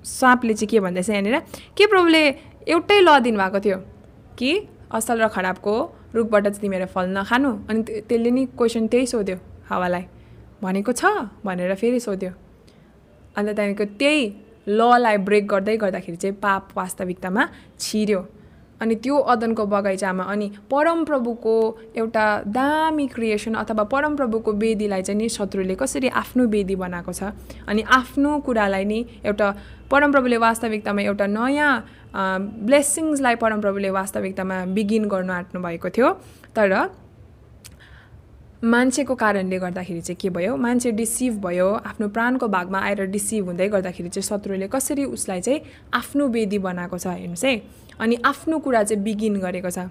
[0.05, 1.39] साँपले चाहिँ के भन्दैछ यहाँनिर?
[1.77, 2.23] के प्रभुले
[2.69, 3.79] एउटै ल दिनुभएको थियो?
[4.39, 4.51] कि
[4.95, 5.75] असल र खराबको
[6.15, 9.37] रुखबाट चाहिँ तिमीहरू फल नखानु। अनि त्यसले नि क्वेसन त्यही सोध्यो
[9.69, 10.05] हावालाई।
[10.63, 11.05] भनेको छ
[11.45, 12.31] भनेर फेरि सोध्यो।
[13.37, 14.23] अन्त त्यहाँदेखिको त्यही
[14.69, 17.43] ललाई ब्रेक गर्दै गर्दाखेरि चाहिँ पाप वास्तविकतामा
[17.79, 18.21] छिर्यो।
[18.81, 21.55] अनि त्यो अदनको बगैँचामा अनि परमप्रभुको
[21.97, 27.33] एउटा दामी क्रिएसन अथवा परमप्रभुको वेदीलाई चाहिँ नि शत्रुले कसरी आफ्नो वेदी बनाएको छ
[27.69, 29.49] अनि आफ्नो कुरालाई नि एउटा
[29.91, 31.73] परमप्रभुले वास्तविकतामा एउटा नयाँ
[32.69, 36.09] ब्लेसिङ्सलाई परमप्रभुले वास्तविकतामा बिगिन गर्नु आँट्नु भएको थियो।
[36.57, 36.73] तर
[38.65, 43.69] मान्छेको कारणले गर्दाखेरि चाहिँ के भयो मान्छे डिसिभ भयो आफ्नो प्राणको भागमा आएर डिसिभ हुँदै
[43.69, 45.61] गर्दाखेरि चाहिँ शत्रुले कसरी उसलाई चाहिँ
[45.95, 47.55] आफ्नो वेदी बनाएको छ हेर्नुहोस् है।
[48.01, 49.91] अनि आफ्नो कुरा चाहिँ बिगिन गरेको छ।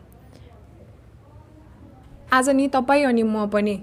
[2.34, 3.76] आज नि तपाईँ अनि म पनि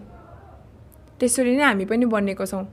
[1.21, 2.65] त्यसरी नै हामी पनि बनेको छौँ।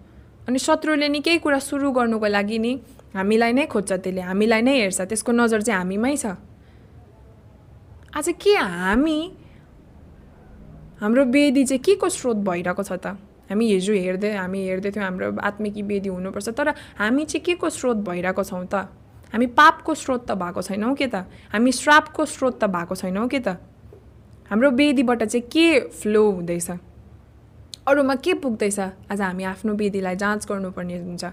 [0.48, 2.72] अनि शत्रुले नि केही कुरा सुरु गर्नुको लागि नि
[3.16, 6.36] हामीलाई नै खोज्छ त्यसले हामीलाई नै हेर्छ। त्यसको नजर चाहिँ हामीमै छ।
[8.16, 9.20] आज के हामी
[11.00, 13.16] हाम्रो वेदी चाहिँ के को स्रोत भइरहेको छ त?
[13.48, 16.68] हामी हिजो हेर्दै हामी हेर्दै थियौँ हाम्रो आत्मिकी वेदी हुनुपर्छ। तर
[17.00, 18.88] हामी चाहिँ के को स्रोत भइरहेको छौँ त?
[19.34, 23.40] हामी पापको स्रोत त भएको छैनौँ के त हामी श्रापको स्रोत त भएको छैनौँ के
[23.40, 23.58] त
[24.52, 26.70] हाम्रो वेदीबाट चाहिँ के फ्लो हुँदैछ
[27.88, 31.26] अरूमा के पुग्दैछ आज हामी आफ्नो वेदीलाई जाँच गर्नुपर्ने हुन्छ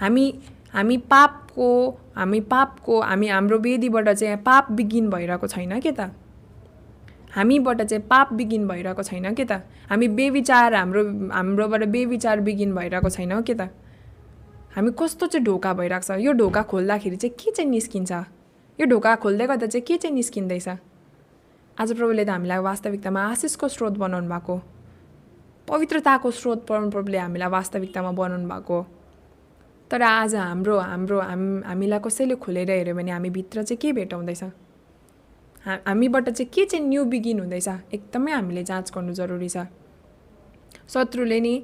[0.00, 0.26] हामी
[0.74, 1.68] हामी पापको
[2.16, 6.10] हामी पापको हामी हाम्रो वेदीबाट चाहिँ पाप बिगिन भइरहेको छैन के त
[7.36, 11.02] हामीबाट चाहिँ पाप बिगिन भइरहेको छैन के त हामी बेविचार हाम्रो
[11.34, 13.68] हाम्रोबाट बेविचार बिगिन भइरहेको छैन के त
[14.74, 16.18] हामी कस्तो चाहिँ ढोका भइरहेको छ?
[16.18, 18.12] यो ढोका खोल्दाखेरि चाहिँ के चाहिँ निस्किन्छ?
[18.78, 20.68] यो ढोका खोल्दै गर्दा चाहिँ के चाहिँ निस्किँदैछ?
[21.78, 24.54] आज प्रभुले त हामीलाई वास्तविकतामा आशिषको स्रोत बनाउनु भएको।
[25.70, 28.78] पवित्रताको स्रोत परमप्रभुले हामीलाई वास्तविकतामा बनाउनु भएको।
[29.90, 34.42] तर आज हाम्रो हाम्रो हाम हामीलाई कसैले खोलेर हेऱ्यो भने हामीभित्र चाहिँ के भेटाउँदैछ?
[35.64, 37.68] हा हामीबाट चाहिँ के चाहिँ न्यू बिगिन हुँदैछ?
[37.94, 39.70] एकदमै हामीले जाँच गर्नु जरुरी छ।
[40.90, 41.54] शत्रुले नि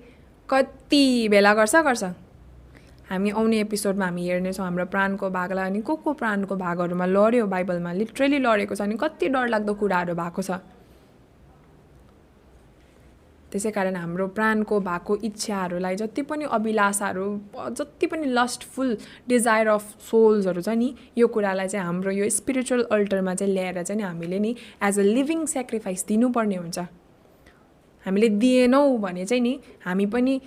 [0.47, 2.30] कति बेला गर्छ गर्छ?
[3.11, 7.93] हामी आउने एपिसोडमा हामी हेर्नेछौँ हाम्रो प्राणको भागलाई अनि को को प्राणको भागहरूमा लड्यो बाइबलमा?
[7.93, 10.51] लिटरली लडेको छ अनि कति डरलाग्दो कुराहरू भएको छ।
[13.51, 17.27] त्यसै कारण हाम्रो प्राणको भएको इच्छाहरूलाई जति पनि अभिलाषाहरू
[17.75, 18.97] जति पनि लस्टफुल
[19.29, 24.03] डिजायर अफ सोल्सहरू छ नि यो कुरालाई चाहिँ हाम्रो यो स्पिरिचुअल अल्टरमा चाहिँ ल्याएर चाहिँ
[24.03, 26.79] हामीले नि एज अ लिभिङ सेक्रिफाइस दिनुपर्ने हुन्छ।
[28.07, 30.41] हामीले दिएनौँ भने चाहिँ नि हामी पनि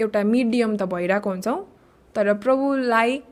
[0.00, 1.58] एउटा मिडियम त भइरहेको हुन्छौँ
[2.14, 3.22] तर प्रभुलाई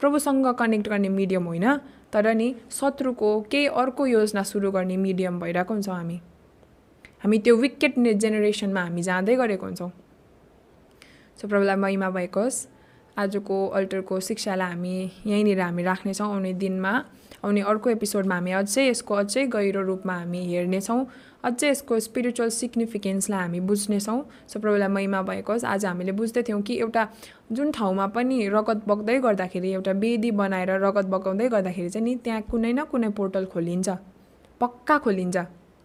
[0.00, 1.66] प्रभुसँग कनेक्ट गर्ने मिडियम होइन।
[2.12, 6.18] तर नि शत्रुको केही अर्को योजना सुरु गर्ने मिडियम भइरहेको हुन्छौँ हामी।
[7.22, 9.90] हामी त्यो विकेट जेनेरेसनमा हामी जाँदै गरेको हुन्छौँ।
[11.38, 12.58] सो प्रभुलाई महिमा भएको होस्
[13.18, 14.94] आजको अल्टरको शिक्षालाई हामी
[15.26, 16.92] यहीँनिर हामी राख्नेछौँ आउने दिनमा।
[17.42, 21.04] आउने अर्को एपिसोडमा हामी अझै यसको अझै गहिरो रूपमा हामी हेर्नेछौँ।
[21.44, 26.62] अझै यसको स्पिरिचुअल सिग्निफिकेन्सलाई हामी बुझ्नेछौँ। सो प्रभुलाई महिमा भएको होस्। आज हामीले बुझ्दै थियौँ
[26.62, 27.02] कि एउटा
[27.52, 32.42] जुन ठाउँमा पनि रगत बग्दै गर्दाखेरि एउटा वेदी बनाएर रगत बगाउँदै गर्दाखेरि चाहिँ नि त्यहाँ
[32.50, 33.88] कुनै न कुनै पोर्टल खोलिन्छ।
[34.60, 35.36] पक्का खोलिन्छ।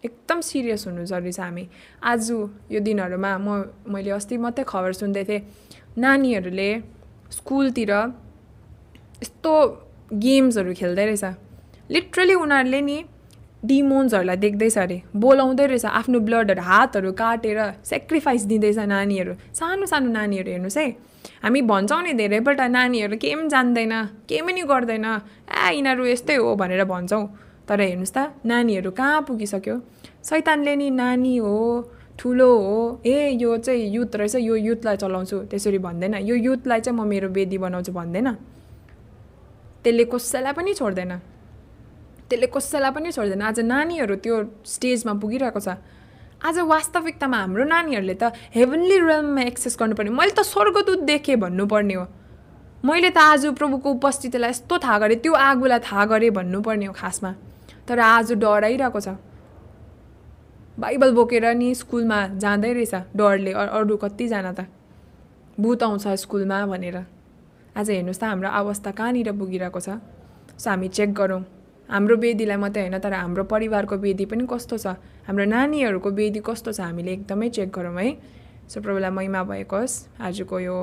[0.04, 1.68] एकदम सिरियस हुनु जरुरी छ हामी।
[2.04, 2.30] आज
[2.72, 3.48] यो दिनहरूमा म
[3.90, 5.42] मैले अस्ति मात्रै खबर सुन्दै थिएँ
[5.98, 6.70] नानीहरूले
[7.34, 7.92] स्कुलतिर
[9.26, 9.54] यस्तो
[10.14, 11.26] गेम्सहरू खेल्दै रहेछ।
[11.90, 12.98] लिटरली उनीहरूले नि
[13.66, 20.50] डिमोन्सहरूलाई देख्दैछ अरे। बोलाउँदै रहेछ आफ्नो ब्लडहरू हातहरू काटेर सेक्रिफाइस दिँदैछ नानीहरू। सानो सानो नानीहरू
[20.52, 20.88] हेर्नुहोस् है।
[21.44, 23.94] हामी भन्छौँ नि धेरैपल्ट नानीहरू केही पनि जान्दैन
[24.30, 27.24] केही पनि गर्दैन। ए यिनीहरू यस्तै हो भनेर भन्छौँ।
[27.68, 29.76] तर हेर्नुहोस् त नानीहरू कहाँ पुगिसक्यो?
[30.24, 31.56] सैतानले नि नानी हो
[32.20, 36.98] ठुलो हो। ए यो चाहिँ युथ रहेछ यो युथलाई चलाउँछु। त्यसरी भन्दैन। यो युथलाई चाहिँ
[37.00, 38.28] म मेरो वेदी बनाउँछु भन्दैन।
[39.84, 41.37] त्यसले कसैलाई पनि छोड्दैन।
[42.30, 44.36] त्यसले कसैलाई पनि छोड्दैन। आज नानीहरू त्यो
[44.66, 45.80] स्टेजमा पुगिरहेको छ।
[46.38, 52.06] आज वास्तविकतामा हाम्रो नानीहरूले त हेभनली रियलमा एक्सेस गर्नुपर्ने। मैले त स्वर्गदूत देखेँ भन्नुपर्ने हो।
[52.86, 57.32] मैले त आज प्रभुको उपस्थितिलाई यस्तो थाहा गरेँ त्यो आगोलाई थाहा गरेँ भन्नुपर्ने हो खासमा।
[57.88, 59.18] तर आज डराइरहेको छ।
[60.78, 64.70] बाइबल बोकेर नि स्कुलमा जाँदै रहेछ डरले अरू कतिजना त।
[65.58, 66.98] भूत आउँछ स्कुलमा भनेर।
[67.74, 69.90] आज हेर्नुहोस् त हाम्रो अवस्था कहाँनिर पुगिरहेको छ।
[70.54, 71.57] सो हामी चेक गरौँ।
[71.90, 74.88] हाम्रो वेदीलाई मात्रै होइन तर हाम्रो परिवारको वेदी पनि कस्तो छ?
[75.28, 76.80] हाम्रो नानीहरूको वेदी कस्तो छ?
[76.82, 78.10] हामीले एकदमै चेक गरौँ है।
[78.68, 80.78] सो प्रभुलाई महिमा भएको होस्। आजको यो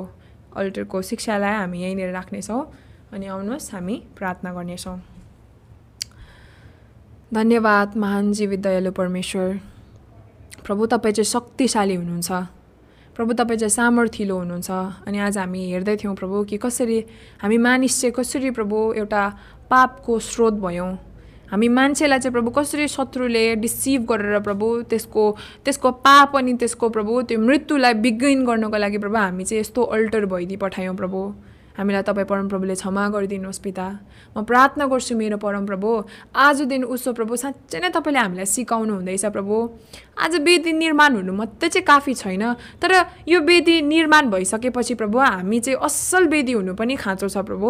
[0.57, 2.61] अल्टरको शिक्षालाई हामी यहीँनिर राख्नेछौँ
[3.13, 4.97] अनि आउनुहोस् हामी प्रार्थना गर्नेछौँ।
[7.33, 9.59] धन्यवाद महान जीवित दयालु परमेश्वर।
[10.65, 12.31] प्रभु तपाईँ चाहिँ शक्तिशाली हुनुहुन्छ।
[13.15, 14.69] प्रभु तपाईँ चाहिँ सामर्थिलो हुनुहुन्छ।
[15.07, 16.99] अनि आज हामी हेर्दै थियौँ प्रभु कि कसरी
[17.41, 19.23] हामी मानिस चाहिँ कसरी प्रभु एउटा
[19.69, 20.91] पापको स्रोत भयौँ।
[21.51, 25.23] हामी मान्छेलाई चाहिँ प्रभु कसरी शत्रुले डिसिभ गरेर प्रभु त्यसको
[25.65, 30.25] त्यसको पाप अनि त्यसको प्रभु त्यो मृत्युलाई बिगिन गर्नको लागि प्रभु हामी चाहिँ यस्तो अल्टर
[30.25, 31.19] भइदिइ पठायौँ प्रभु।
[31.77, 33.87] हामीलाई तपाईँ परमप्रभुले क्षमा गरिदिनुहोस् पिता।
[34.37, 35.89] म प्रार्थना गर्छु मेरो परमप्रभु
[36.33, 39.55] आज दिन उसो प्रभु साँच्चै नै तपाईँले हामीलाई सिकाउनु हुँदैछ प्रभु।
[40.17, 42.43] आज वेदी निर्माण हुनु मात्रै चाहिँ काफी छैन
[42.79, 42.91] तर
[43.27, 47.69] यो वेदी निर्माण भइसकेपछि प्रभु हामी चाहिँ असल वेदी हुनु पनि खाँचो छ प्रभु।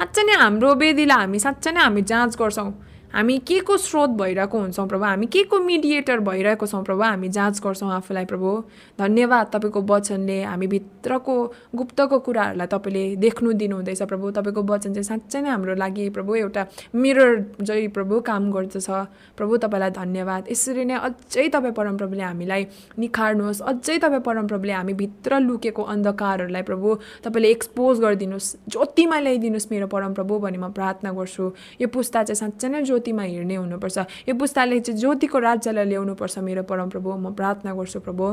[0.00, 2.70] साँच्चै नै हाम्रो वेदीलाई हामी साँच्चै नै हामी जाँच गर्छौँ
[3.14, 5.04] हामी के को स्रोत भइरहेको हुन्छौँ प्रभु?
[5.04, 7.02] हामी के को मिडिएटर भइरहेको छौँ प्रभु?
[7.02, 8.50] हामी जाँच गर्छौँ आफूलाई प्रभु।
[8.98, 11.34] धन्यवाद तपाईँको वचनले हामी भित्रको
[11.74, 16.66] गुप्तको कुराहरूलाई तपाईँले देख्नु दिनुहुँदैछ प्रभु। तपाईँको वचन चाहिँ साँच्चै नै हाम्रो लागि प्रभु एउटा
[16.94, 18.86] मिरर जै प्रभु काम गर्दछ।
[19.36, 25.40] प्रभु तपाईँलाई धन्यवाद। यसरी नै अझै तपाईँ परमप्रभुले हामीलाई निखार्नुहोस्। अझै तपाईँ परमप्रभुले हामी भित्र
[25.50, 26.94] लुकेको अन्धकारहरूलाई प्रभु
[27.26, 32.68] तपाईँले एक्सपोज गरिदिनुहोस्। ज्योतिमा ल्याइदिनुहोस् मेरो परमप्रभु भनी म प्रार्थना गर्छु। यो पुस्ता चाहिँ साँच्चै
[32.70, 38.00] नै ज्योतिमा हिँड्ने हुनुपर्छ। यो पुस्ताले चाहिँ ज्योतिको राज्यलाई ल्याउनुपर्छ। मेरो परमप्रभु म प्रार्थना गर्छु
[38.04, 38.24] प्रभु।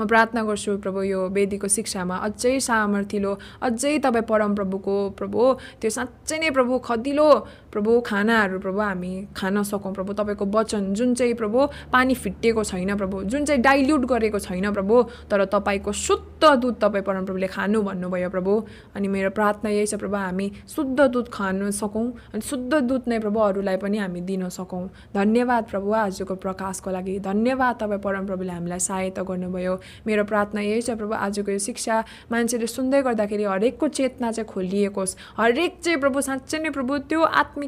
[0.00, 5.40] म प्रार्थना गर्छु प्रभु यो वेदीको शिक्षामा अझै सामर्थिलो अझै तपाईँ परमप्रभुको प्रभु।
[5.80, 7.28] त्यो साँच्चै नै प्रभु खदिलो।
[7.74, 12.96] प्रभु खानाहरू प्रभु हामी खान सकौँ प्रभु। तपाईँको वचन जुन चाहिँ प्रभु पानी फिटिएको छैन
[12.96, 18.30] प्रभु। जुन चाहिँ डाइल्युट गरेको छैन प्रभु तर तपाईँको शुद्ध दुध तपाईँ परमप्रभुले खानु भन्नुभयो
[18.30, 18.52] प्रभु।
[18.94, 23.18] अनि मेरो प्रार्थना यही छ प्रभु हामी शुद्ध दुध खानु सकौँ अनि शुद्ध दुध नै
[23.18, 28.78] प्रभु अरूलाई पनि हामी दिन सकौँ। धन्यवाद प्रभु आजको प्रकाशको लागि। धन्यवाद तपाईँ परमप्रभुले हामीलाई
[28.78, 29.74] सहायता गर्नुभयो।
[30.06, 31.96] मेरो प्रार्थना यही छ प्रभु आजको यो शिक्षा
[32.32, 37.63] मान्छेले सुन्दै गर्दाखेरि हरेकको चेतना चाहिँ खोलिएकोस् हरेक चाहिँ प्रभु साँच्चै नै प्रभु त्यो आत्मिकी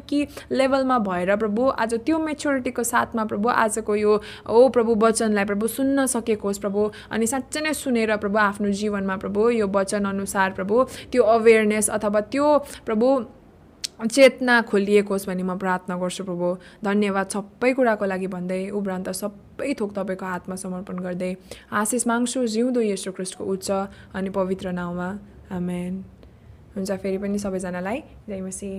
[0.51, 6.05] लेभलमा भएर प्रभु आज त्यो मेच्योरिटीको साथमा प्रभु आजको यो ओ प्रभु वचनलाई प्रभु सुन्न
[6.05, 10.83] सकेको होस् प्रभु। अनि साँच्चै नै सुनेर प्रभु आफ्नो जीवनमा प्रभु यो वचन अनुसार प्रभु
[11.11, 13.07] त्यो अवेरनेस अथवा त्यो प्रभु
[13.97, 16.47] चेतना खोलिएको होस् भनी म प्रार्थना गर्छु प्रभु।
[16.85, 21.31] धन्यवाद सबै कुराको लागि भन्दै उब्रान्त सबै थोक तपाईँको हातमा समर्पण गर्दै
[21.73, 23.69] आशिष माग्छु जिउँदो यशो क्रिस्टको उच्च
[24.13, 25.09] अनि पवित्र नाउँमा।
[25.49, 25.93] आमेन।
[26.75, 28.69] हुन्छ फेरि पनि सबैजनालाई जय मसी